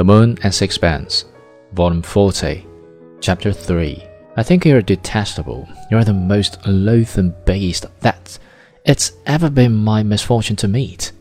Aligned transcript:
The 0.00 0.04
Moon 0.04 0.38
and 0.42 0.54
Sixpence, 0.54 1.26
Volume 1.74 2.00
40, 2.00 2.66
Chapter 3.20 3.52
3. 3.52 4.02
I 4.34 4.42
think 4.42 4.64
you're 4.64 4.80
detestable. 4.80 5.68
You're 5.90 6.04
the 6.04 6.14
most 6.14 6.66
loathsome 6.66 7.34
beast 7.44 7.84
that 8.00 8.38
it's 8.86 9.12
ever 9.26 9.50
been 9.50 9.74
my 9.74 10.02
misfortune 10.02 10.56
to 10.56 10.68
meet. 10.68 11.12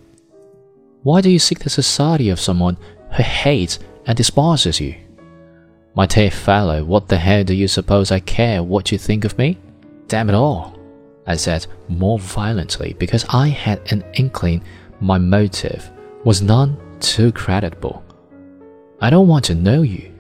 Why 1.04 1.20
do 1.20 1.30
you 1.30 1.39
seek 1.39 1.59
the 1.59 1.70
society 1.70 2.30
of 2.30 2.39
someone 2.39 2.77
who 3.18 3.21
hates 3.21 3.80
and 4.05 4.16
despises 4.16 4.80
you? 4.80 4.96
My 5.94 6.05
dear 6.05 6.31
fellow, 6.31 6.86
what 6.86 7.09
the 7.09 7.17
hell 7.17 7.44
do 7.44 7.53
you 7.53 7.67
suppose 7.67 8.14
I 8.14 8.22
care 8.22 8.64
what 8.64 8.94
you 8.94 8.98
think 8.98 9.25
of 9.25 9.38
me? 9.38 9.58
Damn 10.08 10.30
it 10.30 10.36
all, 10.36 10.80
I 11.27 11.36
said 11.36 11.67
more 11.89 12.17
violently 12.17 12.94
because 12.98 13.25
I 13.27 13.50
had 13.50 13.91
an 13.91 14.05
inkling 14.14 14.64
my 15.02 15.17
motive 15.17 15.91
was 16.23 16.41
none 16.41 16.77
too 17.02 17.34
creditable. 17.34 18.05
I 19.02 19.09
don't 19.09 19.27
want 19.27 19.45
to 19.45 19.55
know 19.55 19.81
you. 19.81 20.13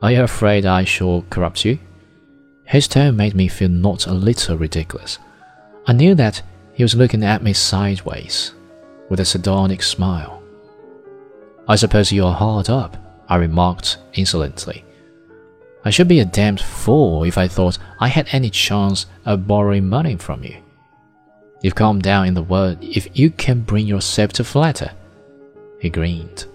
Are 0.00 0.10
you 0.10 0.22
afraid 0.22 0.64
I 0.64 0.84
shall 0.84 1.26
corrupt 1.28 1.64
you? 1.64 1.78
His 2.64 2.88
tone 2.88 3.16
made 3.16 3.34
me 3.34 3.48
feel 3.48 3.68
not 3.68 4.06
a 4.06 4.14
little 4.14 4.56
ridiculous. 4.56 5.18
I 5.86 5.92
knew 5.92 6.14
that 6.14 6.42
he 6.72 6.82
was 6.82 6.94
looking 6.94 7.22
at 7.22 7.42
me 7.42 7.52
sideways, 7.52 8.52
with 9.10 9.20
a 9.20 9.26
sardonic 9.26 9.82
smile. 9.82 10.42
I 11.68 11.76
suppose 11.76 12.10
you're 12.10 12.32
hard 12.32 12.70
up, 12.70 12.96
I 13.28 13.36
remarked 13.36 13.98
insolently. 14.14 14.84
I 15.84 15.90
should 15.90 16.08
be 16.08 16.20
a 16.20 16.24
damned 16.24 16.60
fool 16.60 17.24
if 17.24 17.36
I 17.36 17.46
thought 17.46 17.78
I 18.00 18.08
had 18.08 18.28
any 18.32 18.48
chance 18.48 19.04
of 19.26 19.46
borrowing 19.46 19.88
money 19.88 20.16
from 20.16 20.44
you. 20.44 20.56
You've 21.62 21.74
calmed 21.74 22.02
down 22.02 22.26
in 22.26 22.34
the 22.34 22.42
world 22.42 22.78
if 22.80 23.06
you 23.18 23.30
can 23.30 23.60
bring 23.60 23.86
yourself 23.86 24.32
to 24.34 24.44
flatter. 24.44 24.92
He 25.78 25.90
grinned. 25.90 26.46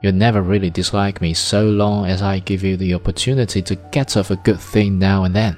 You'll 0.00 0.12
never 0.12 0.42
really 0.42 0.70
dislike 0.70 1.20
me 1.20 1.34
so 1.34 1.64
long 1.64 2.06
as 2.06 2.22
I 2.22 2.38
give 2.38 2.62
you 2.62 2.76
the 2.76 2.94
opportunity 2.94 3.62
to 3.62 3.74
get 3.90 4.16
off 4.16 4.30
a 4.30 4.36
good 4.36 4.60
thing 4.60 4.98
now 4.98 5.24
and 5.24 5.34
then. 5.34 5.56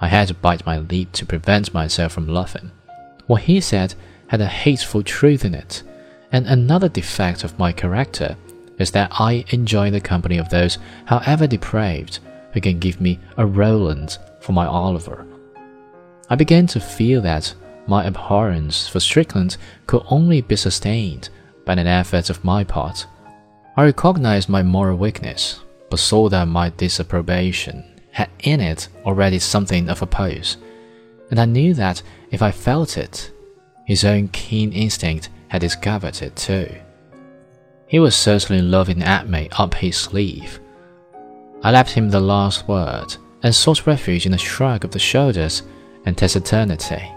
I 0.00 0.08
had 0.08 0.28
to 0.28 0.34
bite 0.34 0.66
my 0.66 0.78
lip 0.78 1.12
to 1.12 1.26
prevent 1.26 1.74
myself 1.74 2.12
from 2.12 2.28
laughing. 2.28 2.70
What 3.26 3.42
he 3.42 3.60
said 3.60 3.94
had 4.28 4.40
a 4.40 4.46
hateful 4.46 5.02
truth 5.02 5.44
in 5.44 5.54
it, 5.54 5.82
and 6.30 6.46
another 6.46 6.88
defect 6.88 7.44
of 7.44 7.58
my 7.58 7.72
character 7.72 8.36
is 8.78 8.90
that 8.92 9.10
I 9.20 9.44
enjoy 9.50 9.90
the 9.90 10.00
company 10.00 10.38
of 10.38 10.48
those, 10.48 10.78
however 11.06 11.46
depraved, 11.46 12.20
who 12.52 12.60
can 12.60 12.78
give 12.78 13.00
me 13.00 13.18
a 13.36 13.46
Roland 13.46 14.18
for 14.40 14.52
my 14.52 14.66
Oliver. 14.66 15.26
I 16.30 16.36
began 16.36 16.66
to 16.68 16.80
feel 16.80 17.20
that 17.22 17.54
my 17.86 18.04
abhorrence 18.06 18.88
for 18.88 19.00
Strickland 19.00 19.56
could 19.86 20.02
only 20.08 20.40
be 20.40 20.56
sustained 20.56 21.28
by 21.64 21.74
an 21.74 21.86
effort 21.86 22.30
of 22.30 22.44
my 22.44 22.64
part. 22.64 23.06
I 23.76 23.84
recognized 23.84 24.48
my 24.48 24.62
moral 24.62 24.98
weakness, 24.98 25.60
but 25.90 25.98
saw 25.98 26.28
that 26.28 26.48
my 26.48 26.70
disapprobation 26.70 27.84
had 28.10 28.28
in 28.40 28.60
it 28.60 28.88
already 29.04 29.38
something 29.38 29.88
of 29.88 30.02
a 30.02 30.06
pose, 30.06 30.56
and 31.30 31.40
I 31.40 31.46
knew 31.46 31.74
that 31.74 32.02
if 32.30 32.42
I 32.42 32.50
felt 32.50 32.98
it, 32.98 33.30
his 33.86 34.04
own 34.04 34.28
keen 34.28 34.72
instinct 34.72 35.28
had 35.48 35.60
discovered 35.60 36.22
it 36.22 36.36
too. 36.36 36.68
He 37.86 37.98
was 37.98 38.16
certainly 38.16 38.62
loving 38.62 39.02
at 39.02 39.28
me 39.28 39.50
up 39.52 39.74
his 39.74 39.96
sleeve. 39.96 40.60
I 41.62 41.70
left 41.70 41.92
him 41.92 42.08
the 42.08 42.20
last 42.20 42.66
word 42.66 43.16
and 43.42 43.54
sought 43.54 43.86
refuge 43.86 44.24
in 44.24 44.32
a 44.32 44.38
shrug 44.38 44.84
of 44.84 44.92
the 44.92 44.98
shoulders 44.98 45.62
and 46.06 46.16
taciturnity. 46.16 47.11